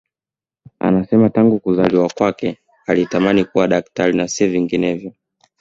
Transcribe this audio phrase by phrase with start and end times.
[0.79, 5.13] Anasema tangu kuzaliwa kwake alitamani kuwa daktari na sio vinginevyo